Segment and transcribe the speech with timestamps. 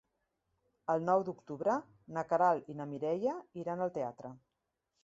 [0.93, 1.75] El nou d'octubre
[2.17, 4.35] na Queralt i na Mireia iran al teatre.